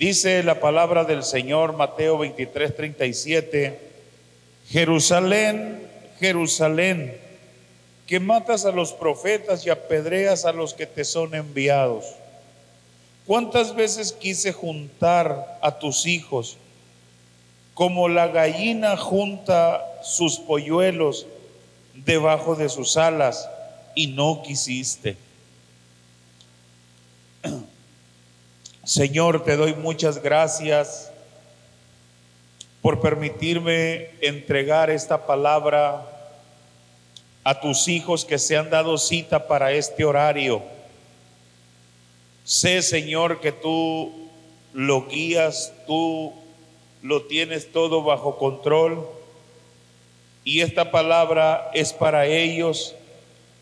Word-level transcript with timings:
Dice 0.00 0.42
la 0.42 0.60
palabra 0.60 1.04
del 1.04 1.22
Señor, 1.22 1.76
Mateo 1.76 2.16
23, 2.16 2.74
37, 2.74 3.78
Jerusalén, 4.70 5.86
Jerusalén, 6.18 7.20
que 8.06 8.18
matas 8.18 8.64
a 8.64 8.70
los 8.70 8.94
profetas 8.94 9.66
y 9.66 9.68
apedreas 9.68 10.46
a 10.46 10.52
los 10.52 10.72
que 10.72 10.86
te 10.86 11.04
son 11.04 11.34
enviados. 11.34 12.06
¿Cuántas 13.26 13.74
veces 13.74 14.12
quise 14.12 14.54
juntar 14.54 15.58
a 15.60 15.78
tus 15.78 16.06
hijos 16.06 16.56
como 17.74 18.08
la 18.08 18.28
gallina 18.28 18.96
junta 18.96 19.84
sus 20.02 20.38
polluelos 20.38 21.26
debajo 21.92 22.54
de 22.56 22.70
sus 22.70 22.96
alas 22.96 23.50
y 23.94 24.06
no 24.06 24.40
quisiste? 24.42 25.18
Señor, 28.90 29.44
te 29.44 29.56
doy 29.56 29.74
muchas 29.74 30.20
gracias 30.20 31.12
por 32.82 33.00
permitirme 33.00 34.10
entregar 34.20 34.90
esta 34.90 35.26
palabra 35.26 36.04
a 37.44 37.60
tus 37.60 37.86
hijos 37.86 38.24
que 38.24 38.36
se 38.36 38.56
han 38.56 38.68
dado 38.68 38.98
cita 38.98 39.46
para 39.46 39.70
este 39.70 40.04
horario. 40.04 40.60
Sé, 42.42 42.82
Señor, 42.82 43.38
que 43.38 43.52
tú 43.52 44.28
lo 44.72 45.06
guías, 45.06 45.72
tú 45.86 46.32
lo 47.00 47.26
tienes 47.26 47.70
todo 47.70 48.02
bajo 48.02 48.38
control. 48.38 49.06
Y 50.42 50.62
esta 50.62 50.90
palabra 50.90 51.70
es 51.74 51.92
para 51.92 52.26
ellos 52.26 52.96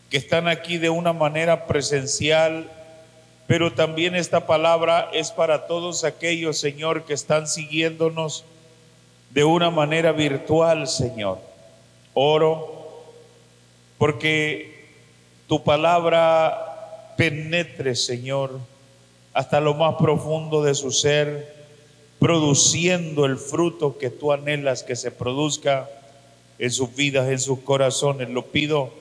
que 0.09 0.17
están 0.17 0.47
aquí 0.47 0.79
de 0.79 0.89
una 0.89 1.13
manera 1.13 1.67
presencial 1.67 2.78
pero 3.49 3.73
también 3.73 4.13
esta 4.13 4.45
palabra 4.45 5.09
es 5.11 5.31
para 5.31 5.65
todos 5.65 6.03
aquellos, 6.03 6.59
Señor, 6.59 7.05
que 7.05 7.15
están 7.15 7.47
siguiéndonos 7.47 8.45
de 9.31 9.43
una 9.43 9.71
manera 9.71 10.11
virtual, 10.11 10.87
Señor. 10.87 11.39
Oro 12.13 13.01
porque 13.97 14.85
tu 15.47 15.63
palabra 15.63 17.15
penetre, 17.17 17.95
Señor, 17.95 18.59
hasta 19.33 19.59
lo 19.59 19.73
más 19.73 19.95
profundo 19.95 20.61
de 20.61 20.75
su 20.75 20.91
ser, 20.91 21.51
produciendo 22.19 23.25
el 23.25 23.37
fruto 23.37 23.97
que 23.97 24.11
tú 24.11 24.31
anhelas 24.31 24.83
que 24.83 24.95
se 24.95 25.09
produzca 25.09 25.89
en 26.59 26.69
sus 26.69 26.95
vidas, 26.95 27.27
en 27.29 27.39
sus 27.39 27.61
corazones. 27.61 28.29
Lo 28.29 28.45
pido 28.45 28.91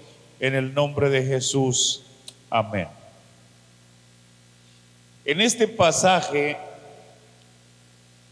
en 0.40 0.54
el 0.54 0.72
nombre 0.72 1.10
de 1.10 1.22
Jesús. 1.22 2.02
Amén. 2.48 2.97
En 5.28 5.42
este 5.42 5.68
pasaje, 5.68 6.56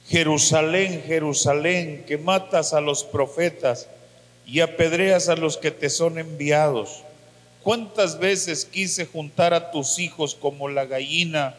Jerusalén, 0.08 1.02
Jerusalén, 1.06 2.04
que 2.06 2.16
matas 2.16 2.72
a 2.72 2.80
los 2.80 3.04
profetas 3.04 3.86
y 4.46 4.60
apedreas 4.60 5.28
a 5.28 5.36
los 5.36 5.58
que 5.58 5.70
te 5.70 5.90
son 5.90 6.18
enviados. 6.18 7.02
¿Cuántas 7.62 8.18
veces 8.18 8.64
quise 8.64 9.04
juntar 9.04 9.52
a 9.52 9.70
tus 9.72 9.98
hijos 9.98 10.34
como 10.34 10.70
la 10.70 10.86
gallina 10.86 11.54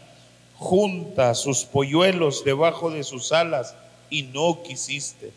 junta 0.56 1.36
sus 1.36 1.66
polluelos 1.66 2.44
debajo 2.44 2.90
de 2.90 3.04
sus 3.04 3.32
alas 3.32 3.76
y 4.10 4.24
no 4.24 4.64
quisiste? 4.64 5.32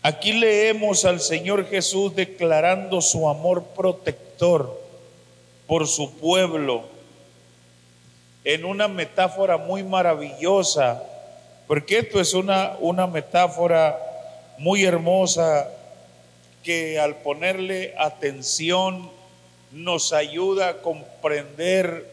Aquí 0.00 0.32
leemos 0.32 1.04
al 1.04 1.20
Señor 1.20 1.68
Jesús 1.68 2.16
declarando 2.16 3.02
su 3.02 3.28
amor 3.28 3.62
protector 3.76 4.80
por 5.66 5.86
su 5.86 6.14
pueblo 6.14 6.91
en 8.44 8.64
una 8.64 8.88
metáfora 8.88 9.56
muy 9.56 9.82
maravillosa, 9.84 11.02
porque 11.66 11.98
esto 11.98 12.20
es 12.20 12.34
una, 12.34 12.76
una 12.80 13.06
metáfora 13.06 13.98
muy 14.58 14.84
hermosa 14.84 15.68
que 16.62 16.98
al 16.98 17.16
ponerle 17.16 17.94
atención 17.98 19.10
nos 19.72 20.12
ayuda 20.12 20.68
a 20.68 20.82
comprender 20.82 22.12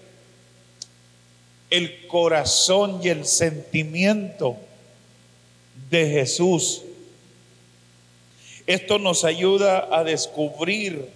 el 1.69 2.07
corazón 2.07 2.99
y 3.03 3.09
el 3.09 3.25
sentimiento 3.25 4.57
de 5.89 6.09
Jesús. 6.09 6.83
Esto 8.65 8.99
nos 8.99 9.23
ayuda 9.23 9.87
a 9.91 10.03
descubrir 10.03 11.09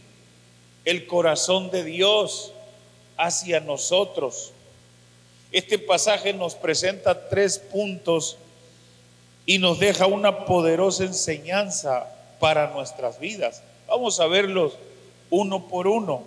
el 0.86 1.06
corazón 1.08 1.72
de 1.72 1.84
Dios 1.84 2.52
hacia 3.18 3.60
nosotros. 3.60 4.53
Este 5.54 5.78
pasaje 5.78 6.34
nos 6.34 6.56
presenta 6.56 7.30
tres 7.30 7.60
puntos 7.60 8.38
y 9.46 9.60
nos 9.60 9.80
deja 9.80 10.08
una 10.08 10.46
poderosa 10.46 11.04
enseñanza 11.04 12.08
para 12.40 12.72
nuestras 12.74 13.20
vidas. 13.20 13.62
Vamos 13.88 14.20
a 14.20 14.26
verlos 14.26 14.74
uno 15.30 15.68
por 15.68 15.88
uno. 15.88 16.24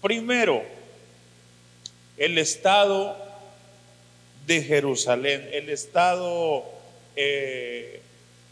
Primero, 0.00 0.62
el 2.16 2.38
estado 2.38 3.16
de 4.46 4.62
Jerusalén, 4.62 5.48
el 5.52 5.68
estado 5.68 6.64
eh, 7.16 8.00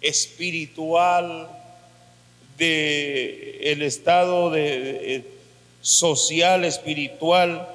espiritual, 0.02 1.48
de, 2.58 3.60
el 3.72 3.80
estado 3.80 4.50
de, 4.50 5.24
social, 5.80 6.66
espiritual 6.66 7.66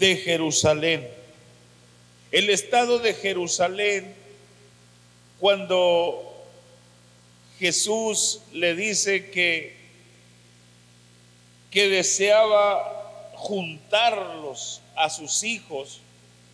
de 0.00 0.16
Jerusalén. 0.16 1.19
El 2.32 2.48
estado 2.48 3.00
de 3.00 3.14
Jerusalén, 3.14 4.14
cuando 5.40 6.30
Jesús 7.58 8.40
le 8.52 8.74
dice 8.76 9.30
que, 9.30 9.76
que 11.70 11.88
deseaba 11.88 13.32
juntarlos 13.34 14.80
a 14.96 15.10
sus 15.10 15.42
hijos 15.42 16.00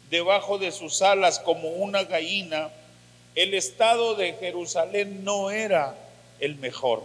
debajo 0.09 0.59
de 0.59 0.72
sus 0.72 1.03
alas 1.03 1.38
como 1.41 1.69
una 1.69 2.04
gallina, 2.04 2.70
el 3.34 3.53
estado 3.53 4.14
de 4.14 4.32
Jerusalén 4.34 5.25
no 5.25 5.50
era 5.50 5.94
el 6.41 6.56
mejor. 6.56 7.04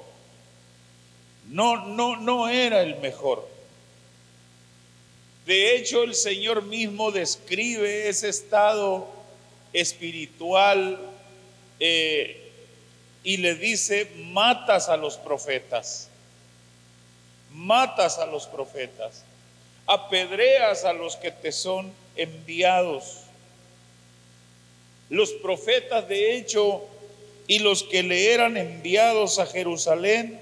No, 1.50 1.86
no, 1.88 2.16
no 2.16 2.48
era 2.48 2.82
el 2.82 2.96
mejor. 3.00 3.51
De 5.46 5.76
hecho, 5.76 6.04
el 6.04 6.14
Señor 6.14 6.64
mismo 6.64 7.12
describe 7.12 8.08
ese 8.08 8.30
estado 8.30 9.08
espiritual 9.74 11.00
eh, 11.80 12.52
y 13.24 13.38
le 13.38 13.56
dice, 13.56 14.12
matas 14.18 14.90
a 14.90 14.98
los 14.98 15.18
profetas, 15.18 16.10
matas 17.52 18.20
a 18.20 18.26
los 18.26 18.46
profetas, 18.48 19.24
apedreas 19.88 20.86
a 20.86 20.94
los 20.94 21.16
que 21.16 21.32
te 21.32 21.52
son 21.52 21.92
enviados. 22.16 23.22
Los 25.10 25.32
profetas, 25.34 26.08
de 26.08 26.36
hecho, 26.36 26.84
y 27.48 27.60
los 27.60 27.84
que 27.84 28.04
le 28.04 28.32
eran 28.32 28.58
enviados 28.58 29.40
a 29.40 29.46
Jerusalén, 29.46 30.40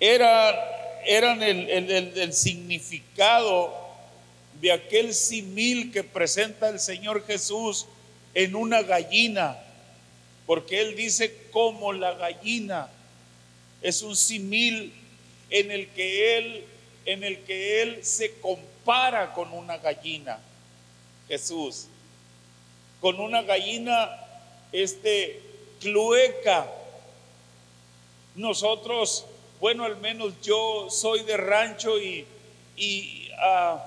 eran 0.00 0.56
eran 1.06 1.42
el, 1.42 2.32
significado 2.32 3.74
de 4.60 4.72
aquel 4.72 5.14
simil 5.14 5.92
que 5.92 6.02
presenta 6.04 6.68
el 6.68 6.80
Señor 6.80 7.24
Jesús 7.26 7.86
en 8.34 8.56
una 8.56 8.82
gallina, 8.82 9.58
porque 10.46 10.80
Él 10.80 10.96
dice 10.96 11.34
como 11.50 11.92
la 11.92 12.14
gallina, 12.14 12.88
es 13.82 14.02
un 14.02 14.16
simil 14.16 14.92
en 15.50 15.70
el 15.70 15.88
que 15.90 16.38
Él, 16.38 16.64
en 17.06 17.24
el 17.24 17.40
que 17.44 17.82
Él 17.82 18.04
se 18.04 18.32
compara 18.40 19.32
con 19.32 19.52
una 19.52 19.78
gallina, 19.78 20.40
Jesús, 21.28 21.86
con 23.00 23.20
una 23.20 23.42
gallina 23.42 24.10
este 24.72 25.40
clueca. 25.80 26.70
Nosotros 28.34 29.26
bueno, 29.60 29.84
al 29.84 29.96
menos 29.98 30.34
yo 30.42 30.88
soy 30.90 31.22
de 31.22 31.36
rancho 31.36 32.00
y, 32.00 32.24
y, 32.76 33.28
ah, 33.38 33.84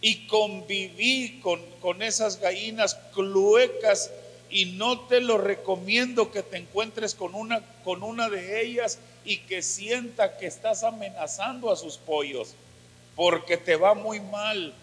y 0.00 0.26
conviví 0.26 1.40
con, 1.42 1.60
con 1.80 2.02
esas 2.02 2.40
gallinas 2.40 2.94
cluecas 3.14 4.10
y 4.50 4.66
no 4.66 5.00
te 5.06 5.20
lo 5.20 5.38
recomiendo 5.38 6.30
que 6.30 6.42
te 6.42 6.58
encuentres 6.58 7.14
con 7.14 7.34
una, 7.34 7.62
con 7.84 8.02
una 8.02 8.28
de 8.28 8.62
ellas 8.62 8.98
y 9.24 9.38
que 9.38 9.62
sienta 9.62 10.36
que 10.36 10.46
estás 10.46 10.82
amenazando 10.82 11.70
a 11.70 11.76
sus 11.76 11.96
pollos, 11.96 12.54
porque 13.16 13.56
te 13.56 13.76
va 13.76 13.94
muy 13.94 14.20
mal. 14.20 14.74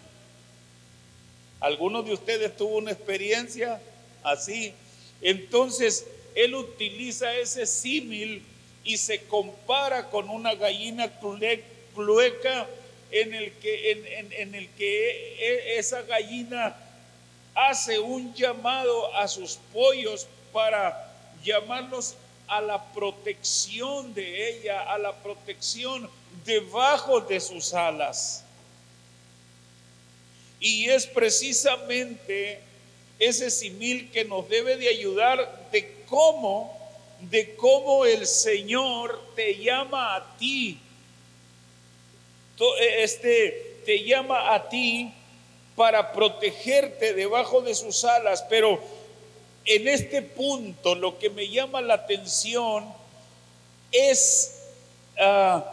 ¿Alguno 1.60 2.02
de 2.02 2.14
ustedes 2.14 2.56
tuvo 2.58 2.78
una 2.78 2.92
experiencia 2.92 3.80
así? 4.24 4.74
Entonces, 5.22 6.08
él 6.34 6.56
utiliza 6.56 7.36
ese 7.36 7.66
símil 7.66 8.44
y 8.84 8.98
se 8.98 9.24
compara 9.24 10.10
con 10.10 10.30
una 10.30 10.56
gallina 10.56 11.12
clueca 11.94 12.68
en 13.12 13.34
el 13.34 13.52
que, 13.54 13.92
en, 13.92 14.56
el 14.56 14.70
que 14.70 15.36
e, 15.40 15.80
esa 15.80 16.02
gallina 16.04 16.76
hace 17.56 18.00
un 18.00 18.34
llamado 18.34 19.14
a 19.16 19.28
sus 19.28 19.60
pollos 19.74 20.28
para 20.54 21.12
llamarlos 21.44 22.16
a 22.48 22.62
la 22.62 22.84
protección 22.94 24.14
de 24.14 24.50
ella, 24.50 24.81
a 24.81 24.98
la 24.98 25.14
protección 25.22 26.10
debajo 26.46 27.22
de 27.22 27.40
sus 27.40 27.74
alas. 27.74 28.44
Y 30.60 30.90
es 30.90 31.06
precisamente 31.06 32.60
ese 33.20 33.52
simil 33.52 34.10
que 34.12 34.26
nos 34.26 34.48
debe 34.50 34.78
de 34.78 34.90
ayudar 34.90 35.70
de 35.72 36.04
cómo, 36.08 36.79
de 37.21 37.56
cómo 37.56 38.06
el 38.06 38.25
Señor 38.25 39.21
te 39.36 39.56
llama 39.57 40.16
a 40.16 40.38
ti. 40.38 40.80
Este 42.80 43.81
te 43.86 44.04
llama 44.04 44.54
a 44.54 44.69
ti 44.69 45.13
para 45.75 46.12
protegerte 46.12 47.13
debajo 47.13 47.62
de 47.62 47.74
sus 47.74 48.04
alas, 48.04 48.45
pero 48.50 48.80
en 49.66 49.88
este 49.88 50.21
punto 50.21 50.95
lo 50.95 51.18
que 51.18 51.30
me 51.30 51.48
llama 51.48 51.81
la 51.81 51.94
atención 51.94 52.86
es 53.92 54.62
ah, 55.19 55.63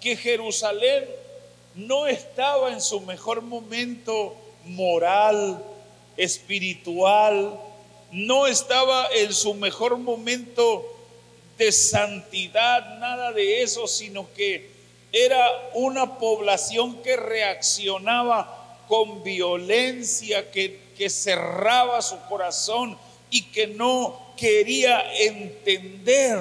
que 0.00 0.16
Jerusalén 0.16 1.08
no 1.74 2.06
estaba 2.06 2.72
en 2.72 2.80
su 2.80 3.00
mejor 3.00 3.42
momento 3.42 4.36
moral, 4.64 5.62
espiritual, 6.16 7.58
no 8.14 8.46
estaba 8.46 9.08
en 9.12 9.34
su 9.34 9.54
mejor 9.54 9.98
momento 9.98 10.88
de 11.58 11.72
santidad, 11.72 12.98
nada 12.98 13.32
de 13.32 13.62
eso, 13.62 13.88
sino 13.88 14.32
que 14.34 14.70
era 15.10 15.44
una 15.74 16.16
población 16.18 17.02
que 17.02 17.16
reaccionaba 17.16 18.82
con 18.86 19.24
violencia, 19.24 20.50
que, 20.50 20.82
cerraba 21.10 22.00
su 22.00 22.16
corazón 22.28 22.96
y 23.30 23.42
que 23.46 23.66
no 23.66 24.32
quería 24.36 25.04
entender. 25.18 26.38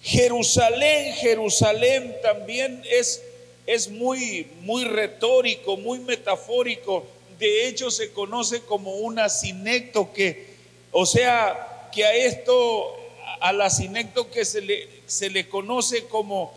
Jerusalén, 0.00 1.12
Jerusalén 1.14 2.16
también 2.22 2.82
es, 2.88 3.20
es 3.66 3.88
muy, 3.88 4.48
muy 4.60 4.84
retórico, 4.84 5.76
muy 5.76 5.98
metafórico. 5.98 7.04
De 7.38 7.68
hecho, 7.68 7.90
se 7.90 8.12
conoce 8.12 8.62
como 8.62 8.96
una 8.96 9.28
sinecto 9.28 10.12
que, 10.12 10.54
o 10.90 11.06
sea, 11.06 11.88
que 11.92 12.04
a 12.04 12.14
esto, 12.14 12.96
a 13.40 13.52
la 13.52 13.70
sinecto 13.70 14.30
que 14.30 14.44
se 14.44 14.60
le, 14.60 14.88
se 15.06 15.30
le 15.30 15.48
conoce 15.48 16.04
como 16.06 16.52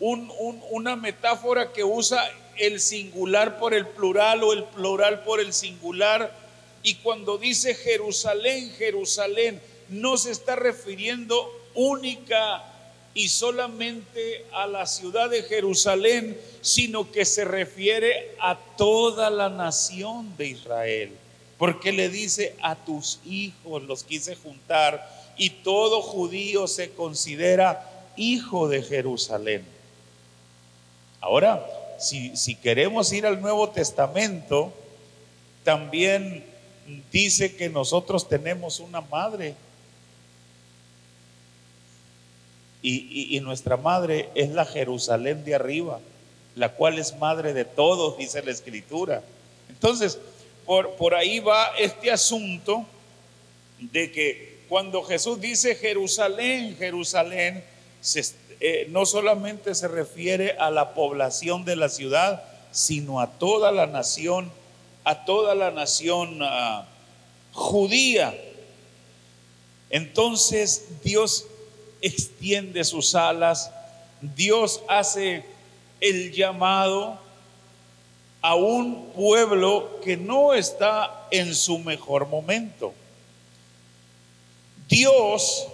una 0.00 0.96
metáfora 0.96 1.72
que 1.72 1.84
usa 1.84 2.30
el 2.56 2.80
singular 2.80 3.58
por 3.58 3.74
el 3.74 3.86
plural 3.86 4.42
o 4.42 4.52
el 4.52 4.64
plural 4.64 5.22
por 5.22 5.40
el 5.40 5.52
singular. 5.52 6.32
Y 6.82 6.96
cuando 6.96 7.38
dice 7.38 7.74
Jerusalén, 7.74 8.72
Jerusalén, 8.78 9.60
no 9.88 10.16
se 10.16 10.30
está 10.30 10.56
refiriendo 10.56 11.52
única 11.74 12.64
y 13.18 13.26
solamente 13.26 14.44
a 14.52 14.68
la 14.68 14.86
ciudad 14.86 15.28
de 15.28 15.42
Jerusalén, 15.42 16.40
sino 16.60 17.10
que 17.10 17.24
se 17.24 17.44
refiere 17.44 18.36
a 18.40 18.56
toda 18.76 19.28
la 19.28 19.48
nación 19.48 20.36
de 20.36 20.46
Israel. 20.46 21.16
Porque 21.58 21.90
le 21.90 22.10
dice, 22.10 22.54
a 22.62 22.76
tus 22.76 23.18
hijos 23.26 23.82
los 23.82 24.04
quise 24.04 24.36
juntar 24.36 25.34
y 25.36 25.50
todo 25.50 26.00
judío 26.00 26.68
se 26.68 26.92
considera 26.92 27.90
hijo 28.16 28.68
de 28.68 28.84
Jerusalén. 28.84 29.64
Ahora, 31.20 31.66
si, 31.98 32.36
si 32.36 32.54
queremos 32.54 33.12
ir 33.12 33.26
al 33.26 33.40
Nuevo 33.40 33.68
Testamento, 33.70 34.72
también 35.64 36.44
dice 37.10 37.56
que 37.56 37.68
nosotros 37.68 38.28
tenemos 38.28 38.78
una 38.78 39.00
madre 39.00 39.56
Y, 42.80 43.40
nuestra 43.40 43.76
madre 43.76 44.28
es 44.34 44.50
la 44.50 44.64
Jerusalén 44.64 45.44
de 45.44 45.54
arriba, 45.54 46.00
la 46.54 46.74
cual 46.74 46.98
es 46.98 47.16
madre 47.16 47.52
de 47.52 47.64
todos, 47.64 48.16
dice 48.18 48.42
la 48.42 48.52
escritura. 48.52 49.22
Entonces, 49.68 50.18
por, 50.64 50.94
por 50.94 51.14
ahí 51.14 51.40
va 51.40 51.72
este 51.78 52.10
asunto 52.10 52.86
de 53.80 54.12
que 54.12 54.58
cuando 54.68 55.02
Jesús 55.02 55.40
dice 55.40 55.74
Jerusalén, 55.74 56.76
Jerusalén, 56.76 57.64
eh, 58.60 58.86
no 58.90 59.06
solamente 59.06 59.74
se 59.74 59.88
refiere 59.88 60.52
a 60.58 60.70
la 60.70 60.94
población 60.94 61.64
de 61.64 61.76
la 61.76 61.88
ciudad, 61.88 62.42
sino 62.70 63.20
a 63.20 63.38
toda 63.38 63.72
la 63.72 63.86
nación, 63.86 64.50
a 65.04 65.24
toda 65.24 65.54
la 65.54 65.70
nación 65.70 66.40
ah, 66.42 66.86
judía. 67.52 68.36
Entonces 69.90 70.86
Dios 71.02 71.46
extiende 72.02 72.84
sus 72.84 73.14
alas, 73.14 73.70
Dios 74.20 74.82
hace 74.88 75.44
el 76.00 76.32
llamado 76.32 77.18
a 78.40 78.54
un 78.54 79.10
pueblo 79.14 80.00
que 80.02 80.16
no 80.16 80.54
está 80.54 81.26
en 81.30 81.54
su 81.54 81.78
mejor 81.78 82.28
momento. 82.28 82.94
Dios 84.88 85.66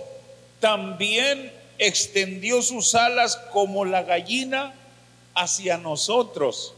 también 0.61 1.53
extendió 1.79 2.63
sus 2.63 2.95
alas 2.95 3.37
como 3.53 3.85
la 3.85 4.03
gallina 4.03 4.75
hacia 5.35 5.77
nosotros. 5.79 6.75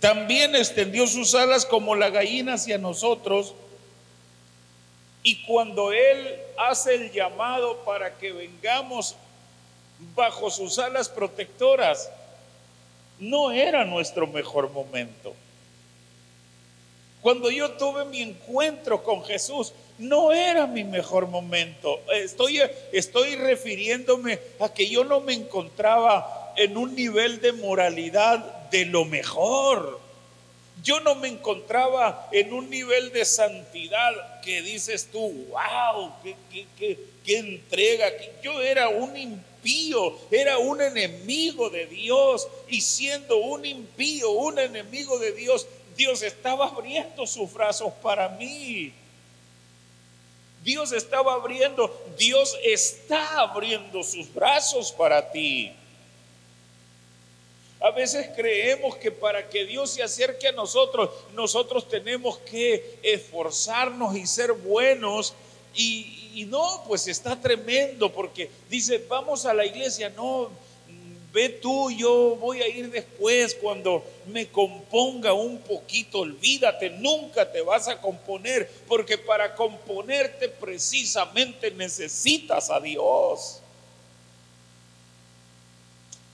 También 0.00 0.54
extendió 0.54 1.06
sus 1.06 1.34
alas 1.34 1.64
como 1.64 1.94
la 1.94 2.10
gallina 2.10 2.54
hacia 2.54 2.78
nosotros 2.78 3.54
y 5.22 5.42
cuando 5.44 5.92
Él 5.92 6.38
hace 6.56 6.94
el 6.94 7.12
llamado 7.12 7.84
para 7.84 8.16
que 8.16 8.32
vengamos 8.32 9.16
bajo 10.14 10.50
sus 10.50 10.78
alas 10.78 11.08
protectoras, 11.08 12.10
no 13.18 13.50
era 13.50 13.84
nuestro 13.84 14.26
mejor 14.26 14.70
momento. 14.70 15.34
Cuando 17.20 17.50
yo 17.50 17.72
tuve 17.72 18.04
mi 18.04 18.22
encuentro 18.22 19.02
con 19.02 19.24
Jesús, 19.24 19.72
no 19.98 20.32
era 20.32 20.66
mi 20.68 20.84
mejor 20.84 21.26
momento. 21.26 22.00
Estoy, 22.12 22.60
estoy 22.92 23.34
refiriéndome 23.34 24.38
a 24.60 24.72
que 24.72 24.88
yo 24.88 25.02
no 25.02 25.20
me 25.20 25.34
encontraba 25.34 26.52
en 26.56 26.76
un 26.76 26.94
nivel 26.94 27.40
de 27.40 27.52
moralidad 27.52 28.68
de 28.70 28.86
lo 28.86 29.04
mejor. 29.04 30.00
Yo 30.82 31.00
no 31.00 31.14
me 31.14 31.28
encontraba 31.28 32.28
en 32.32 32.52
un 32.52 32.70
nivel 32.70 33.12
de 33.12 33.24
santidad 33.24 34.40
que 34.40 34.62
dices 34.62 35.08
tú, 35.10 35.46
wow, 35.50 36.12
qué, 36.78 36.98
entrega. 37.26 38.10
Yo 38.42 38.60
era 38.60 38.88
un 38.88 39.16
impío, 39.16 40.16
era 40.30 40.58
un 40.58 40.80
enemigo 40.80 41.68
de 41.68 41.86
Dios. 41.86 42.48
Y 42.68 42.80
siendo 42.80 43.38
un 43.38 43.66
impío, 43.66 44.30
un 44.30 44.58
enemigo 44.58 45.18
de 45.18 45.32
Dios, 45.32 45.66
Dios 45.96 46.22
estaba 46.22 46.66
abriendo 46.68 47.26
sus 47.26 47.52
brazos 47.52 47.92
para 48.02 48.28
mí. 48.30 48.92
Dios 50.62 50.92
estaba 50.92 51.34
abriendo, 51.34 51.90
Dios 52.18 52.56
está 52.64 53.40
abriendo 53.40 54.02
sus 54.02 54.32
brazos 54.32 54.92
para 54.92 55.30
ti. 55.30 55.72
A 57.80 57.92
veces 57.92 58.28
creemos 58.34 58.96
que 58.96 59.12
para 59.12 59.48
que 59.48 59.64
Dios 59.64 59.90
se 59.90 60.02
acerque 60.02 60.48
a 60.48 60.52
nosotros, 60.52 61.10
nosotros 61.34 61.88
tenemos 61.88 62.38
que 62.38 62.98
esforzarnos 63.02 64.16
y 64.16 64.26
ser 64.26 64.52
buenos. 64.52 65.34
Y, 65.74 66.44
no, 66.48 66.84
pues 66.86 67.06
está 67.06 67.40
tremendo 67.40 68.12
porque 68.12 68.50
dice, 68.68 69.04
vamos 69.08 69.44
a 69.44 69.54
la 69.54 69.64
iglesia, 69.64 70.08
no, 70.10 70.50
ve 71.32 71.48
tú, 71.48 71.90
yo 71.90 72.36
voy 72.36 72.62
a 72.62 72.68
ir 72.68 72.90
después 72.90 73.54
cuando 73.54 74.04
me 74.26 74.48
componga 74.48 75.32
un 75.32 75.58
poquito, 75.58 76.20
olvídate, 76.20 76.90
nunca 76.90 77.50
te 77.50 77.60
vas 77.60 77.86
a 77.88 78.00
componer, 78.00 78.68
porque 78.86 79.18
para 79.18 79.54
componerte 79.54 80.48
precisamente 80.48 81.70
necesitas 81.72 82.70
a 82.70 82.80
Dios. 82.80 83.60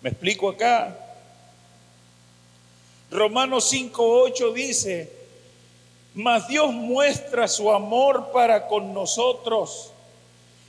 ¿Me 0.00 0.10
explico 0.10 0.50
acá? 0.50 1.03
Romanos 3.14 3.72
5.8 3.72 4.52
dice, 4.52 5.08
mas 6.14 6.48
Dios 6.48 6.72
muestra 6.72 7.46
su 7.46 7.70
amor 7.70 8.32
para 8.32 8.66
con 8.66 8.92
nosotros 8.92 9.92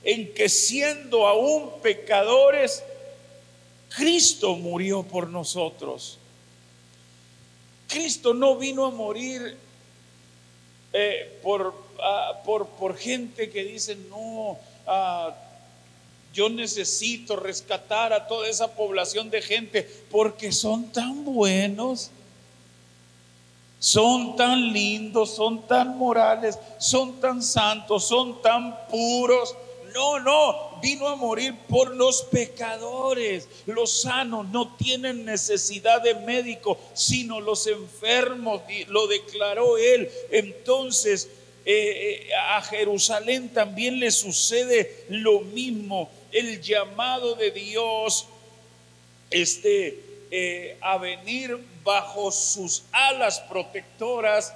en 0.04 0.32
que 0.32 0.48
siendo 0.48 1.26
aún 1.26 1.72
pecadores, 1.82 2.84
Cristo 3.96 4.54
murió 4.54 5.02
por 5.02 5.28
nosotros. 5.28 6.18
Cristo 7.88 8.32
no 8.32 8.54
vino 8.54 8.86
a 8.86 8.92
morir 8.92 9.56
eh, 10.92 11.40
por, 11.42 11.74
ah, 12.00 12.42
por, 12.44 12.68
por, 12.68 12.96
gente 12.96 13.50
que 13.50 13.64
dice, 13.64 13.96
no, 14.08 14.56
ah, 14.86 15.34
yo 16.32 16.48
necesito 16.48 17.34
rescatar 17.34 18.12
a 18.12 18.28
toda 18.28 18.46
esa 18.46 18.72
población 18.72 19.30
de 19.30 19.42
gente 19.42 19.82
porque 20.12 20.52
son 20.52 20.92
tan 20.92 21.24
buenos 21.24 22.12
son 23.86 24.34
tan 24.34 24.72
lindos, 24.72 25.36
son 25.36 25.64
tan 25.68 25.96
morales, 25.96 26.58
son 26.76 27.20
tan 27.20 27.40
santos, 27.40 28.04
son 28.04 28.42
tan 28.42 28.88
puros. 28.88 29.54
No, 29.94 30.18
no, 30.18 30.80
vino 30.82 31.06
a 31.06 31.14
morir 31.14 31.54
por 31.68 31.94
los 31.94 32.22
pecadores. 32.22 33.48
Los 33.64 34.02
sanos 34.02 34.48
no 34.48 34.74
tienen 34.74 35.24
necesidad 35.24 36.02
de 36.02 36.16
médico, 36.16 36.76
sino 36.94 37.40
los 37.40 37.68
enfermos, 37.68 38.62
lo 38.88 39.06
declaró 39.06 39.78
él. 39.78 40.10
Entonces, 40.32 41.28
eh, 41.64 42.26
eh, 42.28 42.34
a 42.34 42.62
Jerusalén 42.62 43.50
también 43.50 44.00
le 44.00 44.10
sucede 44.10 45.04
lo 45.10 45.42
mismo. 45.42 46.10
El 46.32 46.60
llamado 46.60 47.36
de 47.36 47.52
Dios 47.52 48.26
este, 49.30 50.02
eh, 50.32 50.76
a 50.80 50.98
venir 50.98 51.75
bajo 51.86 52.32
sus 52.32 52.82
alas 52.90 53.40
protectoras 53.40 54.52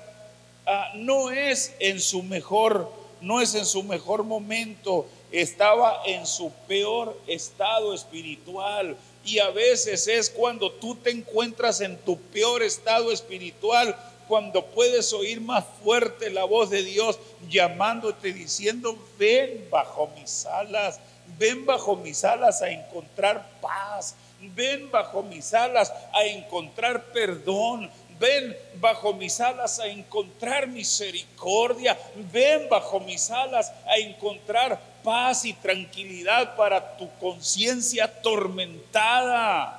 ah, 0.66 0.90
no 0.96 1.30
es 1.30 1.72
en 1.78 2.00
su 2.00 2.22
mejor, 2.24 2.92
no 3.20 3.40
es 3.40 3.54
en 3.54 3.64
su 3.64 3.84
mejor 3.84 4.24
momento, 4.24 5.06
estaba 5.30 6.02
en 6.04 6.26
su 6.26 6.50
peor 6.66 7.18
estado 7.28 7.94
espiritual. 7.94 8.96
Y 9.24 9.38
a 9.38 9.50
veces 9.50 10.08
es 10.08 10.28
cuando 10.28 10.72
tú 10.72 10.96
te 10.96 11.10
encuentras 11.10 11.80
en 11.80 11.96
tu 11.98 12.18
peor 12.18 12.62
estado 12.62 13.12
espiritual 13.12 13.96
cuando 14.26 14.64
puedes 14.64 15.12
oír 15.12 15.40
más 15.40 15.64
fuerte 15.82 16.30
la 16.30 16.44
voz 16.44 16.70
de 16.70 16.82
Dios 16.82 17.18
llamándote, 17.48 18.32
diciendo, 18.32 18.96
ven 19.18 19.66
bajo 19.70 20.08
mis 20.16 20.46
alas, 20.46 21.00
ven 21.38 21.66
bajo 21.66 21.96
mis 21.96 22.24
alas 22.24 22.62
a 22.62 22.70
encontrar 22.70 23.50
paz, 23.60 24.14
ven 24.54 24.90
bajo 24.90 25.22
mis 25.22 25.52
alas 25.54 25.92
a 26.12 26.24
encontrar 26.24 27.06
perdón, 27.12 27.90
ven 28.18 28.56
bajo 28.76 29.14
mis 29.14 29.40
alas 29.40 29.80
a 29.80 29.86
encontrar 29.86 30.66
misericordia, 30.66 31.98
ven 32.32 32.68
bajo 32.68 33.00
mis 33.00 33.30
alas 33.30 33.72
a 33.86 33.96
encontrar 33.96 34.80
paz 35.02 35.44
y 35.44 35.52
tranquilidad 35.54 36.56
para 36.56 36.96
tu 36.96 37.08
conciencia 37.18 38.04
atormentada. 38.04 39.76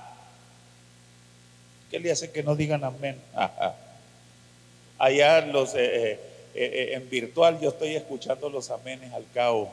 ¿Qué 1.89 1.99
le 1.99 2.11
hace 2.11 2.31
que 2.31 2.41
no 2.41 2.55
digan 2.55 2.83
amén? 2.83 3.21
allá 5.01 5.41
los, 5.41 5.73
eh, 5.73 6.13
eh, 6.13 6.19
eh, 6.53 6.89
en 6.93 7.09
virtual 7.09 7.59
yo 7.59 7.69
estoy 7.69 7.95
escuchando 7.95 8.49
los 8.49 8.69
amenes 8.69 9.11
al 9.13 9.25
cabo. 9.33 9.71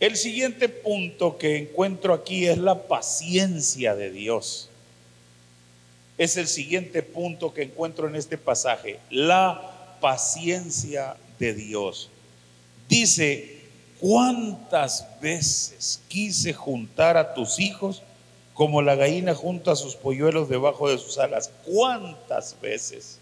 El 0.00 0.16
siguiente 0.16 0.68
punto 0.68 1.38
que 1.38 1.56
encuentro 1.56 2.14
aquí 2.14 2.46
es 2.46 2.58
la 2.58 2.86
paciencia 2.86 3.94
de 3.94 4.10
Dios. 4.10 4.68
Es 6.16 6.36
el 6.36 6.48
siguiente 6.48 7.02
punto 7.02 7.54
que 7.54 7.62
encuentro 7.62 8.08
en 8.08 8.16
este 8.16 8.38
pasaje, 8.38 8.98
la 9.10 9.96
paciencia 10.00 11.16
de 11.38 11.54
Dios. 11.54 12.10
Dice, 12.88 13.60
¿cuántas 14.00 15.06
veces 15.20 16.00
quise 16.08 16.52
juntar 16.52 17.16
a 17.16 17.34
tus 17.34 17.58
hijos 17.60 18.02
como 18.58 18.82
la 18.82 18.96
gallina 18.96 19.36
junta 19.36 19.76
sus 19.76 19.94
polluelos 19.94 20.48
debajo 20.48 20.90
de 20.90 20.98
sus 20.98 21.16
alas. 21.18 21.48
¿Cuántas 21.64 22.60
veces? 22.60 23.20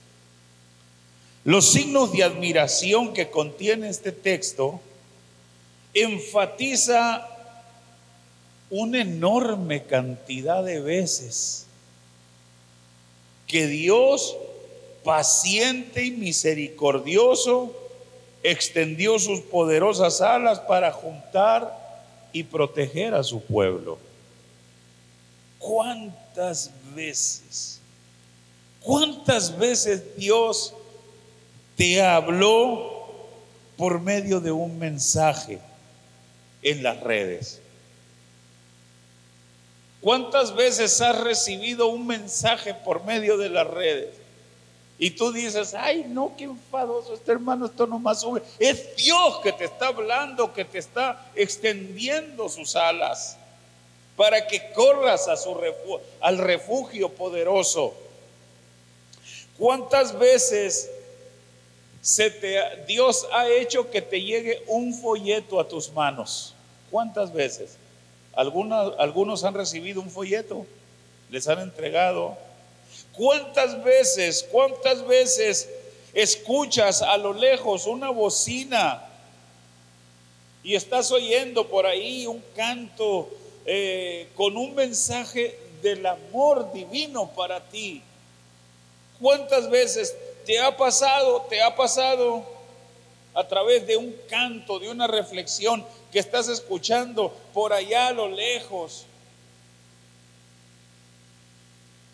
Los 1.45 1.73
signos 1.73 2.11
de 2.13 2.25
admiración 2.25 3.13
que 3.13 3.29
contiene 3.29 3.91
este 3.91 4.13
texto 4.13 4.81
enfatiza 5.97 7.27
una 8.69 9.01
enorme 9.01 9.85
cantidad 9.85 10.63
de 10.63 10.81
veces 10.81 11.67
que 13.47 13.67
Dios, 13.67 14.37
paciente 15.05 16.05
y 16.05 16.11
misericordioso, 16.11 17.75
extendió 18.43 19.19
sus 19.19 19.41
poderosas 19.41 20.21
alas 20.21 20.61
para 20.61 20.93
juntar 20.93 21.87
y 22.33 22.43
proteger 22.43 23.15
a 23.15 23.23
su 23.23 23.41
pueblo. 23.41 23.99
¿Cuántas 25.59 26.71
veces? 26.95 27.81
¿Cuántas 28.83 29.57
veces 29.57 30.17
Dios 30.17 30.75
te 31.75 32.03
habló 32.03 33.17
por 33.79 34.01
medio 34.01 34.41
de 34.41 34.53
un 34.53 34.79
mensaje 34.79 35.59
en 36.71 36.83
las 36.83 37.01
redes? 37.01 37.61
¿Cuántas 40.01 40.55
veces 40.55 41.01
has 41.01 41.19
recibido 41.21 41.87
un 41.87 42.07
mensaje 42.07 42.75
por 42.75 43.05
medio 43.05 43.39
de 43.39 43.49
las 43.49 43.67
redes? 43.67 44.15
Y 44.99 45.11
tú 45.11 45.33
dices, 45.33 45.75
ay, 45.75 46.07
no, 46.09 46.33
qué 46.37 46.45
enfadoso 46.45 47.15
este 47.15 47.33
hermano, 47.33 47.67
esto 47.67 47.87
nomás 47.87 48.21
sube. 48.21 48.43
Es 48.59 48.97
Dios 48.97 49.41
que 49.43 49.53
te 49.53 49.65
está 49.65 49.89
hablando, 49.89 50.53
que 50.53 50.65
te 50.65 50.79
está 50.79 51.31
extendiendo 51.35 52.49
sus 52.49 52.75
alas 52.77 53.37
para 54.17 54.47
que 54.47 54.73
corras 54.73 55.29
a 55.29 55.37
su 55.37 55.57
al 56.21 56.39
refugio 56.39 57.11
poderoso. 57.11 57.95
¿Cuántas 59.59 60.19
veces 60.19 60.91
se 62.01 62.31
te, 62.31 62.85
Dios 62.87 63.27
ha 63.33 63.49
hecho 63.49 63.91
que 63.91 64.01
te 64.03 64.21
llegue 64.23 64.63
un 64.67 64.95
folleto 64.95 65.61
a 65.61 65.69
tus 65.69 65.93
manos? 65.93 66.56
¿Cuántas 66.91 67.33
veces? 67.33 67.77
Algunos, 68.35 68.95
algunos 68.99 69.45
han 69.45 69.55
recibido 69.55 70.01
un 70.01 70.11
folleto, 70.11 70.67
les 71.31 71.49
han 71.49 71.61
entregado. 71.61 72.37
¿Cuántas 73.13 73.83
veces, 73.83 74.47
cuántas 74.51 75.07
veces 75.07 75.69
escuchas 76.13 77.03
a 77.03 77.17
lo 77.19 77.35
lejos 77.35 77.87
una 77.87 78.11
bocina 78.11 79.03
y 80.63 80.75
estás 80.75 81.13
oyendo 81.13 81.69
por 81.69 81.87
ahí 81.87 82.27
un 82.27 82.43
canto 82.55 83.29
eh, 83.67 84.29
con 84.35 84.57
un 84.57 84.75
mensaje 84.75 85.59
del 85.83 86.07
amor 86.07 86.73
divino 86.73 87.31
para 87.31 87.61
ti. 87.61 88.03
¿Cuántas 89.21 89.69
veces 89.69 90.17
te 90.45 90.59
ha 90.59 90.77
pasado, 90.77 91.43
te 91.49 91.61
ha 91.63 91.75
pasado 91.77 92.45
a 93.35 93.47
través 93.47 93.87
de 93.87 93.97
un 93.97 94.17
canto, 94.29 94.79
de 94.79 94.89
una 94.89 95.07
reflexión 95.07 95.85
que 96.13 96.19
estás 96.19 96.49
escuchando 96.49 97.35
por 97.53 97.73
allá 97.73 98.09
a 98.09 98.13
lo 98.13 98.29
lejos? 98.29 99.07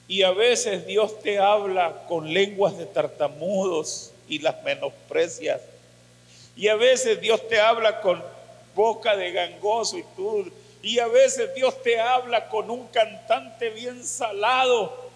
Y 0.08 0.22
a 0.22 0.30
veces 0.32 0.86
Dios 0.86 1.20
te 1.20 1.38
habla 1.38 2.04
con 2.08 2.32
lenguas 2.32 2.76
de 2.76 2.86
tartamudos 2.86 4.12
y 4.28 4.38
las 4.40 4.62
menosprecias. 4.62 5.60
Y 6.56 6.68
a 6.68 6.74
veces 6.74 7.20
Dios 7.20 7.48
te 7.48 7.60
habla 7.60 8.00
con 8.00 8.22
boca 8.74 9.16
de 9.16 9.32
gangoso 9.32 9.98
y 9.98 10.04
tú 10.16 10.50
y 10.82 10.98
a 10.98 11.06
veces 11.06 11.54
Dios 11.54 11.80
te 11.82 12.00
habla 12.00 12.48
con 12.48 12.68
un 12.68 12.88
cantante 12.88 13.70
bien 13.70 14.04
salado, 14.04 15.10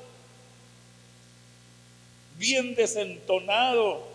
bien 2.36 2.76
desentonado, 2.76 4.06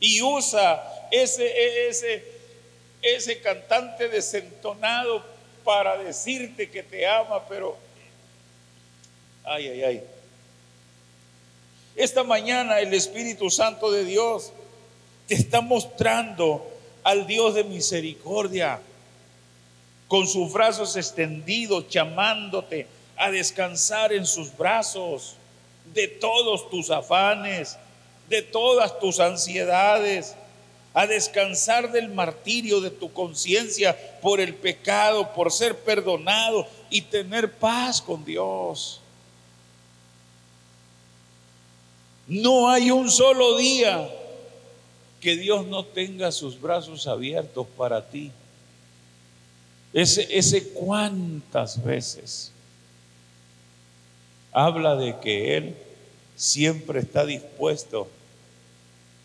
y 0.00 0.20
usa 0.22 0.82
ese, 1.12 1.88
ese, 1.88 2.24
ese 3.02 3.40
cantante 3.40 4.08
desentonado 4.08 5.24
para 5.64 5.96
decirte 5.98 6.70
que 6.70 6.82
te 6.82 7.06
ama, 7.06 7.46
pero, 7.48 7.76
ay, 9.44 9.68
ay, 9.68 9.82
ay. 9.82 10.02
Esta 11.96 12.24
mañana 12.24 12.80
el 12.80 12.94
Espíritu 12.94 13.50
Santo 13.50 13.90
de 13.90 14.04
Dios 14.04 14.52
te 15.26 15.34
está 15.34 15.60
mostrando 15.60 16.66
al 17.02 17.26
Dios 17.26 17.54
de 17.54 17.64
misericordia 17.64 18.80
con 20.08 20.26
sus 20.26 20.52
brazos 20.52 20.96
extendidos, 20.96 21.88
llamándote 21.88 22.86
a 23.16 23.30
descansar 23.30 24.12
en 24.12 24.26
sus 24.26 24.56
brazos 24.56 25.36
de 25.92 26.08
todos 26.08 26.70
tus 26.70 26.90
afanes, 26.90 27.78
de 28.28 28.42
todas 28.42 28.98
tus 28.98 29.20
ansiedades, 29.20 30.34
a 30.92 31.06
descansar 31.06 31.92
del 31.92 32.08
martirio 32.08 32.80
de 32.80 32.90
tu 32.90 33.12
conciencia 33.12 33.96
por 34.20 34.40
el 34.40 34.54
pecado, 34.54 35.32
por 35.32 35.52
ser 35.52 35.78
perdonado 35.78 36.66
y 36.90 37.02
tener 37.02 37.52
paz 37.52 38.02
con 38.02 38.24
Dios. 38.24 39.00
No 42.26 42.68
hay 42.68 42.90
un 42.90 43.10
solo 43.10 43.56
día 43.56 44.08
que 45.20 45.36
Dios 45.36 45.66
no 45.66 45.84
tenga 45.84 46.32
sus 46.32 46.60
brazos 46.60 47.06
abiertos 47.06 47.66
para 47.76 48.08
ti. 48.08 48.32
Ese, 49.92 50.26
ese 50.30 50.70
cuántas 50.72 51.82
veces 51.82 52.52
habla 54.52 54.96
de 54.96 55.18
que 55.20 55.56
Él 55.56 55.76
siempre 56.36 57.00
está 57.00 57.26
dispuesto, 57.26 58.08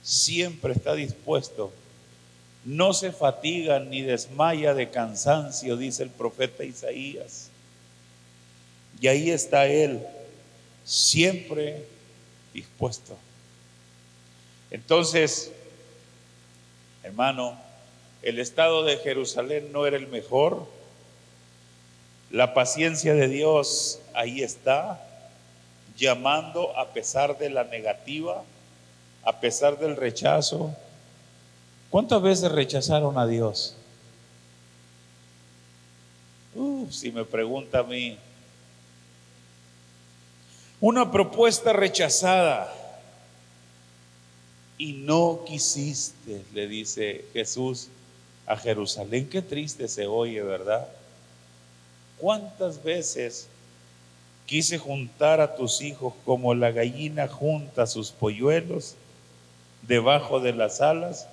siempre 0.06 0.74
está 0.74 0.94
dispuesto. 0.94 1.74
No 2.64 2.94
se 2.94 3.12
fatiga 3.12 3.80
ni 3.80 4.04
desmaya 4.04 4.76
de 4.76 4.92
cansancio, 4.92 5.76
dice 5.78 6.04
el 6.04 6.12
profeta 6.12 6.64
Isaías. 6.64 7.50
Y 9.02 9.08
ahí 9.08 9.32
está 9.32 9.66
Él, 9.66 10.06
siempre 10.86 11.86
dispuesto. 12.54 13.18
Entonces, 14.70 15.52
hermano, 17.04 17.60
el 18.22 18.40
estado 18.40 18.84
de 18.84 18.98
Jerusalén 18.98 19.72
no 19.72 19.88
era 19.88 19.98
el 19.98 20.08
mejor. 20.08 20.68
La 22.30 22.54
paciencia 22.54 23.16
de 23.16 23.28
Dios 23.28 24.00
ahí 24.14 24.44
está, 24.44 25.04
llamando 25.98 26.78
a 26.78 26.94
pesar 26.94 27.38
de 27.38 27.50
la 27.50 27.64
negativa, 27.64 28.44
a 29.26 29.40
pesar 29.40 29.78
del 29.78 29.96
rechazo. 29.96 30.74
¿Cuántas 31.90 32.22
veces 32.22 32.52
rechazaron 32.52 33.18
a 33.18 33.26
Dios? 33.26 33.76
si 36.90 37.12
me 37.12 37.26
pregunta 37.26 37.80
a 37.80 37.84
mí, 37.84 38.18
una 40.80 41.12
propuesta 41.12 41.74
rechazada 41.74 42.74
y 44.78 44.94
no 44.94 45.44
quisiste, 45.46 46.44
le 46.54 46.68
dice 46.68 47.26
Jesús 47.34 47.90
a 48.46 48.56
Jerusalén. 48.56 49.28
Qué 49.30 49.42
triste 49.42 49.88
se 49.88 50.06
oye, 50.06 50.42
¿verdad? 50.42 50.88
¿Cuántas 52.20 52.84
veces 52.84 53.48
quise 54.46 54.78
juntar 54.78 55.42
a 55.42 55.56
tus 55.56 55.82
hijos 55.82 56.14
como 56.24 56.54
la 56.54 56.72
gallina 56.72 57.28
junta 57.28 57.88
sus 57.88 58.12
polluelos 58.12 58.96
debajo 59.88 60.40
de 60.40 60.54
las 60.54 60.82
alas? 60.82 61.28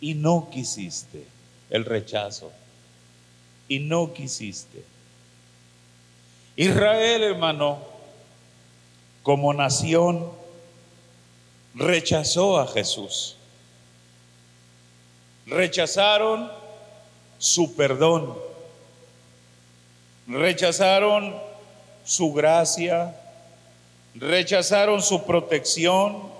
Y 0.00 0.14
no 0.14 0.48
quisiste 0.50 1.26
el 1.70 1.84
rechazo. 1.84 2.52
Y 3.68 3.80
no 3.80 4.12
quisiste. 4.12 4.84
Israel, 6.56 7.22
hermano, 7.22 7.78
como 9.22 9.52
nación, 9.52 10.30
rechazó 11.74 12.58
a 12.58 12.66
Jesús. 12.66 13.36
Rechazaron 15.46 16.50
su 17.38 17.74
perdón. 17.74 18.36
Rechazaron 20.26 21.36
su 22.04 22.32
gracia. 22.32 23.14
Rechazaron 24.14 25.02
su 25.02 25.24
protección. 25.24 26.37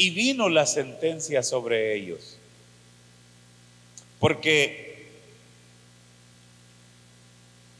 Y 0.00 0.08
vino 0.08 0.48
la 0.48 0.64
sentencia 0.64 1.42
sobre 1.42 1.94
ellos. 1.94 2.38
Porque 4.18 4.88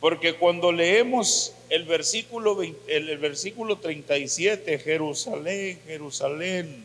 porque 0.00 0.35
cuando 0.35 0.71
leemos 0.71 1.55
el 1.71 1.85
versículo, 1.85 2.59
el, 2.89 3.19
versículo 3.19 3.79
37, 3.79 4.79
Jerusalén, 4.81 5.81
Jerusalén, 5.87 6.85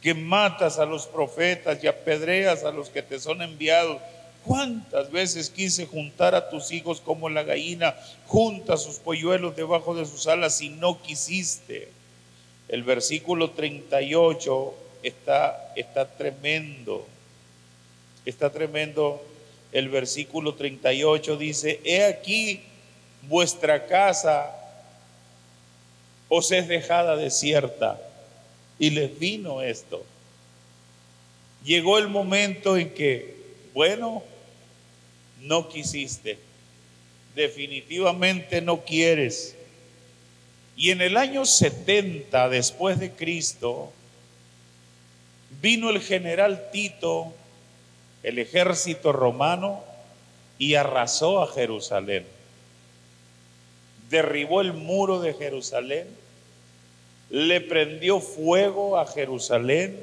que 0.00 0.14
matas 0.14 0.80
a 0.80 0.84
los 0.84 1.06
profetas 1.06 1.82
y 1.84 1.86
apedreas 1.86 2.64
a 2.64 2.72
los 2.72 2.88
que 2.88 3.02
te 3.02 3.20
son 3.20 3.40
enviados. 3.40 4.02
¿Cuántas 4.44 5.12
veces 5.12 5.48
quise 5.48 5.86
juntar 5.86 6.34
a 6.34 6.50
tus 6.50 6.72
hijos 6.72 7.00
como 7.00 7.28
la 7.28 7.44
gallina 7.44 7.94
junta 8.26 8.76
sus 8.76 8.96
polluelos 8.96 9.54
debajo 9.54 9.94
de 9.94 10.06
sus 10.06 10.26
alas 10.26 10.60
y 10.60 10.70
no 10.70 11.00
quisiste? 11.00 12.01
El 12.72 12.84
versículo 12.84 13.50
38 13.50 14.74
está, 15.02 15.74
está 15.76 16.08
tremendo. 16.08 17.06
Está 18.24 18.50
tremendo 18.50 19.22
el 19.72 19.90
versículo 19.90 20.54
38 20.54 21.36
dice, 21.36 21.80
he 21.84 22.02
aquí 22.02 22.62
vuestra 23.28 23.86
casa 23.86 24.56
os 26.30 26.50
es 26.50 26.66
dejada 26.66 27.14
desierta. 27.14 28.00
Y 28.78 28.88
les 28.88 29.18
vino 29.18 29.60
esto. 29.60 30.02
Llegó 31.66 31.98
el 31.98 32.08
momento 32.08 32.78
en 32.78 32.94
que, 32.94 33.36
bueno, 33.74 34.22
no 35.42 35.68
quisiste, 35.68 36.38
definitivamente 37.36 38.62
no 38.62 38.82
quieres. 38.82 39.56
Y 40.76 40.90
en 40.90 41.00
el 41.00 41.16
año 41.16 41.44
70 41.44 42.48
después 42.48 42.98
de 42.98 43.12
Cristo, 43.12 43.92
vino 45.60 45.90
el 45.90 46.00
general 46.00 46.70
Tito 46.72 47.32
el 48.22 48.38
ejército 48.38 49.12
romano 49.12 49.82
y 50.58 50.74
arrasó 50.74 51.42
a 51.42 51.48
Jerusalén. 51.48 52.24
Derribó 54.10 54.60
el 54.60 54.72
muro 54.72 55.20
de 55.20 55.34
Jerusalén, 55.34 56.06
le 57.30 57.60
prendió 57.60 58.20
fuego 58.20 58.98
a 58.98 59.06
Jerusalén, 59.06 59.98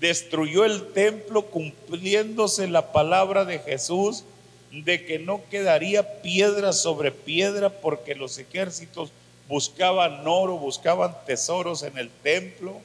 destruyó 0.00 0.64
el 0.64 0.92
templo 0.92 1.46
cumpliéndose 1.46 2.66
la 2.66 2.92
palabra 2.92 3.44
de 3.44 3.58
Jesús 3.58 4.24
de 4.72 5.04
que 5.04 5.20
no 5.20 5.42
quedaría 5.50 6.20
piedra 6.22 6.72
sobre 6.72 7.12
piedra 7.12 7.68
porque 7.68 8.16
los 8.16 8.38
ejércitos 8.38 9.12
buscaban 9.48 10.26
oro, 10.26 10.58
buscaban 10.58 11.14
tesoros 11.26 11.82
en 11.82 11.98
el 11.98 12.10
templo 12.10 12.80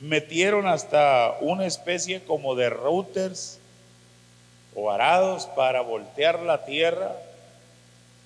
metieron 0.00 0.66
hasta 0.66 1.36
una 1.40 1.66
especie 1.66 2.22
como 2.24 2.54
de 2.54 2.70
routers 2.70 3.58
o 4.74 4.90
arados 4.90 5.46
para 5.46 5.82
voltear 5.82 6.40
la 6.40 6.64
tierra, 6.64 7.14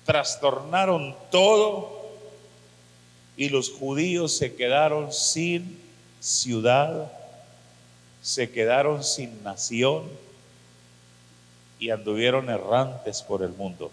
trastornaron 0.05 1.15
todo 1.31 2.05
y 3.35 3.49
los 3.49 3.71
judíos 3.71 4.37
se 4.37 4.55
quedaron 4.55 5.11
sin 5.11 5.81
ciudad, 6.21 7.11
se 8.21 8.49
quedaron 8.51 9.03
sin 9.03 9.43
nación 9.43 10.03
y 11.77 11.89
anduvieron 11.89 12.49
errantes 12.49 13.21
por 13.21 13.43
el 13.43 13.49
mundo. 13.49 13.91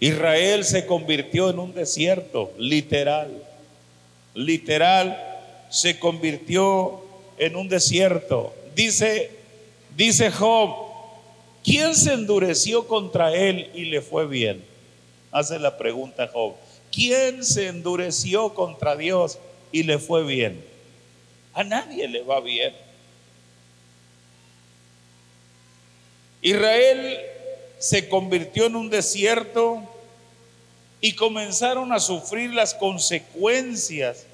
Israel 0.00 0.64
se 0.64 0.86
convirtió 0.86 1.50
en 1.50 1.58
un 1.58 1.74
desierto, 1.74 2.52
literal. 2.56 3.42
Literal 4.34 5.18
se 5.70 5.98
convirtió 5.98 7.02
en 7.38 7.56
un 7.56 7.68
desierto. 7.68 8.54
Dice, 8.74 9.30
dice 9.96 10.30
Job, 10.30 10.74
¿quién 11.64 11.94
se 11.94 12.12
endureció 12.12 12.86
contra 12.86 13.34
él 13.34 13.70
y 13.74 13.86
le 13.86 14.00
fue 14.00 14.26
bien? 14.26 14.64
Hace 15.32 15.58
la 15.58 15.76
pregunta 15.76 16.28
Job. 16.32 16.54
¿Quién 16.92 17.44
se 17.44 17.66
endureció 17.66 18.54
contra 18.54 18.96
Dios 18.96 19.38
y 19.72 19.82
le 19.82 19.98
fue 19.98 20.24
bien? 20.24 20.64
A 21.54 21.64
nadie 21.64 22.06
le 22.06 22.22
va 22.22 22.40
bien. 22.40 22.72
Israel 26.40 27.18
se 27.78 28.08
convirtió 28.08 28.66
en 28.66 28.76
un 28.76 28.90
desierto 28.90 29.87
y 31.00 31.12
comenzaron 31.14 31.92
a 31.92 32.00
sufrir 32.00 32.52
las 32.52 32.74
consecuencias. 32.74 34.24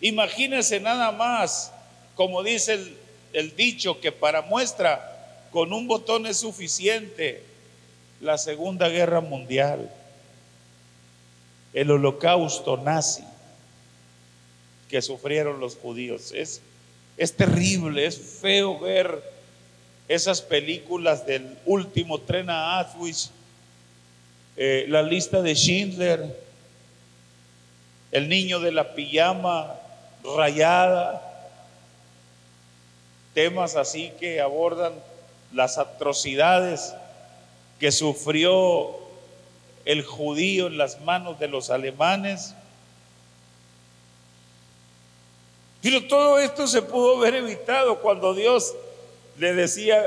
Imagínense 0.00 0.80
nada 0.80 1.12
más, 1.12 1.72
como 2.14 2.42
dice 2.42 2.94
el, 3.32 3.56
dicho, 3.56 4.00
que 4.00 4.10
para 4.10 4.42
muestra 4.42 5.08
con 5.50 5.72
un 5.72 5.86
botón 5.86 6.26
es 6.26 6.38
suficiente 6.38 7.44
la 8.20 8.38
Segunda 8.38 8.88
Guerra 8.88 9.20
Mundial, 9.20 9.90
el 11.74 11.90
holocausto 11.90 12.76
nazi 12.76 13.24
que 14.88 15.02
sufrieron 15.02 15.60
los 15.60 15.76
judíos. 15.76 16.32
Es, 16.32 16.60
es 17.16 17.34
terrible, 17.34 18.06
es 18.06 18.18
feo 18.18 18.78
ver 18.78 19.22
esas 20.08 20.42
películas 20.42 21.26
del 21.26 21.56
último 21.64 22.20
tren 22.20 22.50
a 22.50 22.78
Auschwitz, 22.80 23.30
eh, 24.56 24.84
la 24.88 25.02
lista 25.02 25.40
de 25.40 25.54
Schindler, 25.54 26.38
el 28.10 28.28
niño 28.28 28.60
de 28.60 28.72
la 28.72 28.94
pijama 28.94 29.74
rayada, 30.36 31.22
temas 33.34 33.76
así 33.76 34.12
que 34.20 34.40
abordan 34.40 34.92
las 35.52 35.78
atrocidades 35.78 36.94
que 37.80 37.90
sufrió 37.90 38.96
el 39.84 40.04
judío 40.04 40.66
en 40.68 40.78
las 40.78 41.00
manos 41.00 41.38
de 41.40 41.48
los 41.48 41.70
alemanes. 41.70 42.54
Pero 45.82 46.06
todo 46.06 46.38
esto 46.38 46.66
se 46.68 46.82
pudo 46.82 47.16
haber 47.16 47.34
evitado 47.36 47.98
cuando 48.00 48.34
Dios 48.34 48.74
le 49.38 49.54
decía, 49.54 50.00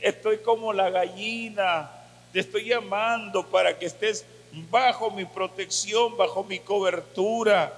estoy 0.00 0.38
como 0.38 0.72
la 0.72 0.90
gallina, 0.90 1.90
te 2.32 2.40
estoy 2.40 2.68
llamando 2.68 3.46
para 3.46 3.78
que 3.78 3.86
estés 3.86 4.24
bajo 4.70 5.10
mi 5.10 5.24
protección, 5.24 6.16
bajo 6.16 6.44
mi 6.44 6.58
cobertura. 6.58 7.76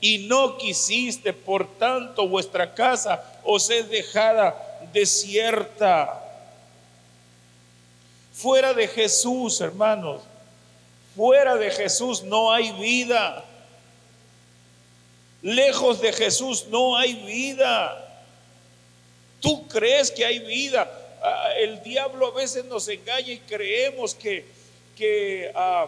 y 0.00 0.18
no 0.18 0.58
quisiste, 0.58 1.32
por 1.32 1.66
tanto 1.78 2.28
vuestra 2.28 2.74
casa 2.74 3.24
os 3.42 3.70
es 3.70 3.88
dejada 3.88 4.54
desierta. 4.92 6.20
Fuera 8.34 8.74
de 8.74 8.86
Jesús, 8.86 9.60
hermanos, 9.62 10.20
fuera 11.16 11.54
de 11.56 11.70
Jesús 11.70 12.22
no 12.22 12.52
hay 12.52 12.72
vida. 12.72 13.44
Lejos 15.40 16.00
de 16.00 16.12
Jesús 16.12 16.66
no 16.68 16.96
hay 16.96 17.14
vida. 17.14 18.22
Tú 19.40 19.66
crees 19.68 20.10
que 20.10 20.24
hay 20.24 20.40
vida. 20.40 20.90
Ah, 21.26 21.54
el 21.56 21.82
diablo 21.82 22.26
a 22.26 22.30
veces 22.32 22.66
nos 22.66 22.86
engaña 22.86 23.32
y 23.32 23.38
creemos 23.38 24.14
que, 24.14 24.44
que 24.94 25.50
ah, 25.54 25.86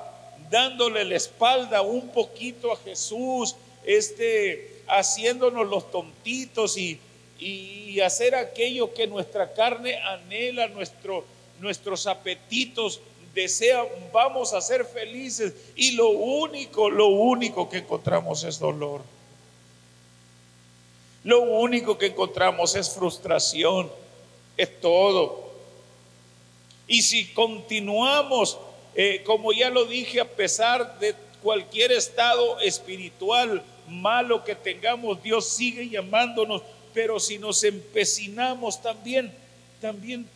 dándole 0.49 1.05
la 1.05 1.17
espalda 1.17 1.83
un 1.83 2.09
poquito 2.09 2.73
a 2.73 2.77
Jesús, 2.79 3.55
este, 3.85 4.81
haciéndonos 4.89 5.67
los 5.67 5.91
tontitos 5.91 6.79
y, 6.79 6.99
y 7.39 8.01
hacer 8.01 8.35
aquello 8.35 8.95
que 8.95 9.07
nuestra 9.07 9.53
carne 9.53 9.99
anhela, 9.99 10.69
nuestro, 10.69 11.23
nuestros 11.61 12.07
apetitos 12.07 13.03
desean, 13.35 13.87
vamos 14.15 14.55
a 14.55 14.63
ser 14.63 14.87
felices 14.87 15.53
y 15.77 15.93
lo 15.93 16.09
único, 16.09 16.89
lo 16.89 17.09
único 17.09 17.69
que 17.69 17.79
encontramos 17.79 18.43
es 18.43 18.59
dolor. 18.59 19.03
Lo 21.25 21.41
único 21.43 21.99
que 21.99 22.07
encontramos 22.07 22.75
es 22.75 22.89
frustración, 22.89 23.91
es 24.57 24.81
todo. 24.81 25.51
Y 26.89 27.03
si 27.03 27.27
continuamos, 27.33 28.59
eh, 28.95 29.23
como 29.25 29.53
ya 29.53 29.71
lo 29.71 29.85
dije, 29.87 30.21
a 30.21 30.29
pesar 30.29 30.99
de 30.99 31.15
cualquier 31.43 31.93
estado 31.93 32.61
espiritual 32.61 33.63
malo 33.89 34.45
que 34.45 34.55
tengamos, 34.55 35.23
Dios 35.23 35.49
sigue 35.49 35.89
llamándonos, 35.89 36.63
pero 36.95 37.21
si 37.21 37.39
nos 37.39 37.63
empecinamos 37.65 38.81
también, 38.83 39.33
también 39.81 40.27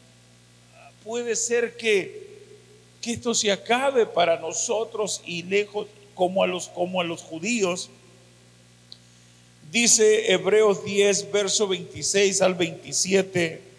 puede 1.04 1.36
ser 1.36 1.76
que, 1.76 2.28
que 3.00 3.12
esto 3.12 3.34
se 3.34 3.50
acabe 3.50 4.06
para 4.06 4.38
nosotros 4.38 5.22
y 5.24 5.42
lejos 5.42 5.86
como 6.14 6.42
a 6.42 6.46
los, 6.46 6.68
como 6.68 7.00
a 7.00 7.04
los 7.04 7.22
judíos. 7.22 7.88
Dice 9.72 10.32
Hebreos 10.32 10.84
10, 10.84 11.30
verso 11.32 11.68
26 11.68 12.42
al 12.42 12.54
27, 12.54 13.69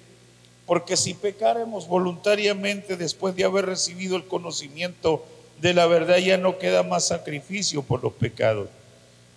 porque 0.72 0.96
si 0.96 1.14
pecaremos 1.14 1.86
voluntariamente 1.86 2.96
después 2.96 3.36
de 3.36 3.44
haber 3.44 3.66
recibido 3.66 4.16
el 4.16 4.26
conocimiento 4.26 5.26
de 5.60 5.74
la 5.74 5.86
verdad, 5.86 6.20
ya 6.20 6.38
no 6.38 6.60
queda 6.60 6.82
más 6.82 7.10
sacrificio 7.10 7.84
por 7.84 8.02
los 8.02 8.14
pecados. 8.14 8.70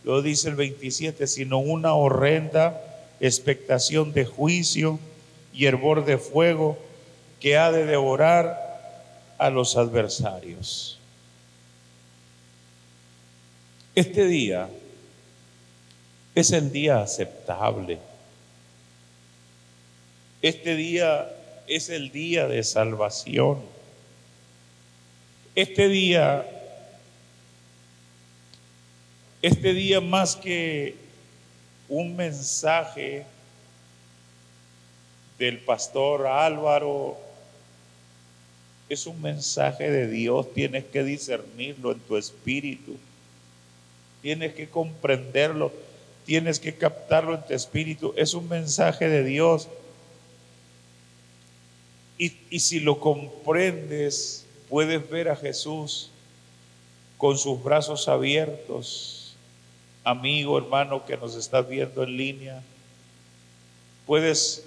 Lo 0.04 0.22
dice 0.22 0.48
el 0.48 0.54
27, 0.54 1.26
sino 1.26 1.58
una 1.58 1.92
horrenda 1.94 2.80
expectación 3.18 4.12
de 4.12 4.26
juicio 4.26 5.00
y 5.52 5.66
hervor 5.66 6.04
de 6.04 6.18
fuego 6.18 6.78
que 7.40 7.58
ha 7.58 7.72
de 7.72 7.84
devorar 7.84 8.94
a 9.36 9.50
los 9.50 9.76
adversarios. 9.76 11.00
Este 13.96 14.28
día 14.28 14.68
es 16.36 16.52
el 16.52 16.70
día 16.70 17.00
aceptable. 17.00 17.98
Este 20.44 20.76
día 20.76 21.34
es 21.66 21.88
el 21.88 22.12
día 22.12 22.46
de 22.46 22.62
salvación. 22.64 23.62
Este 25.54 25.88
día, 25.88 26.46
este 29.40 29.72
día 29.72 30.02
más 30.02 30.36
que 30.36 30.96
un 31.88 32.14
mensaje 32.14 33.24
del 35.38 35.60
pastor 35.60 36.26
Álvaro 36.26 37.16
es 38.90 39.06
un 39.06 39.22
mensaje 39.22 39.90
de 39.90 40.08
Dios, 40.08 40.52
tienes 40.52 40.84
que 40.84 41.04
discernirlo 41.04 41.92
en 41.92 42.00
tu 42.00 42.18
espíritu, 42.18 42.98
tienes 44.20 44.52
que 44.52 44.68
comprenderlo, 44.68 45.72
tienes 46.26 46.60
que 46.60 46.74
captarlo 46.74 47.34
en 47.34 47.46
tu 47.46 47.54
espíritu, 47.54 48.12
es 48.18 48.34
un 48.34 48.46
mensaje 48.46 49.08
de 49.08 49.24
Dios. 49.24 49.70
Y, 52.16 52.60
si 52.60 52.80
lo 52.80 53.00
comprendes, 53.00 54.46
puedes 54.68 55.08
ver 55.10 55.28
a 55.28 55.36
Jesús 55.36 56.10
con 57.18 57.38
sus 57.38 57.62
brazos 57.62 58.08
abiertos, 58.08 59.34
amigo, 60.04 60.58
hermano 60.58 61.04
que 61.06 61.16
nos 61.16 61.34
estás 61.36 61.68
viendo 61.68 62.04
en 62.04 62.16
línea, 62.16 62.62
puedes 64.06 64.64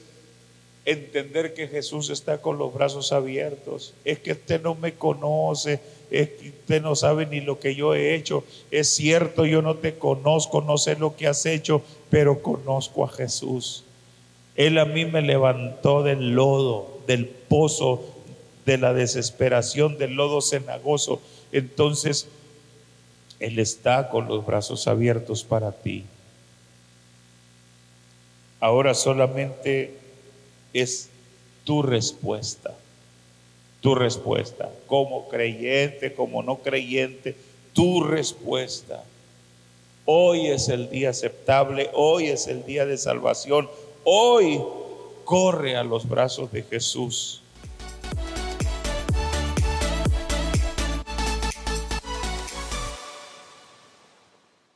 entender 0.83 1.53
que 1.53 1.67
Jesús 1.67 2.09
está 2.09 2.41
con 2.41 2.57
los 2.57 2.73
brazos 2.73 3.11
abiertos. 3.11 3.93
Es 4.03 4.19
que 4.19 4.31
usted 4.31 4.61
no 4.61 4.75
me 4.75 4.93
conoce, 4.93 5.79
es 6.09 6.29
que 6.29 6.49
usted 6.49 6.81
no 6.81 6.95
sabe 6.95 7.25
ni 7.25 7.41
lo 7.41 7.59
que 7.59 7.75
yo 7.75 7.93
he 7.93 8.15
hecho. 8.15 8.43
Es 8.71 8.89
cierto, 8.95 9.45
yo 9.45 9.61
no 9.61 9.75
te 9.75 9.97
conozco, 9.97 10.61
no 10.61 10.77
sé 10.77 10.95
lo 10.95 11.15
que 11.15 11.27
has 11.27 11.45
hecho, 11.45 11.81
pero 12.09 12.41
conozco 12.41 13.03
a 13.03 13.09
Jesús. 13.09 13.83
Él 14.55 14.77
a 14.79 14.85
mí 14.85 15.05
me 15.05 15.21
levantó 15.21 16.03
del 16.03 16.31
lodo, 16.31 16.96
del 17.07 17.25
pozo, 17.25 18.03
de 18.65 18.77
la 18.77 18.93
desesperación, 18.93 19.97
del 19.97 20.13
lodo 20.13 20.41
cenagoso. 20.41 21.21
Entonces, 21.51 22.27
Él 23.39 23.57
está 23.59 24.09
con 24.09 24.27
los 24.27 24.45
brazos 24.45 24.87
abiertos 24.87 25.43
para 25.43 25.71
ti. 25.71 26.05
Ahora 28.59 28.93
solamente 28.93 29.95
es 30.73 31.09
tu 31.63 31.81
respuesta. 31.81 32.75
Tu 33.81 33.95
respuesta. 33.95 34.69
Como 34.85 35.29
creyente, 35.29 36.13
como 36.13 36.43
no 36.43 36.57
creyente, 36.57 37.35
tu 37.73 38.03
respuesta. 38.03 39.03
Hoy 40.05 40.47
es 40.47 40.67
el 40.69 40.89
día 40.89 41.11
aceptable, 41.11 41.89
hoy 41.93 42.27
es 42.27 42.47
el 42.47 42.65
día 42.65 42.85
de 42.85 42.97
salvación, 42.97 43.69
hoy 44.03 44.59
corre 45.27 45.75
a 45.75 45.83
los 45.83 46.07
brazos 46.07 46.53
de 46.53 46.63
Jesús. 46.63 47.41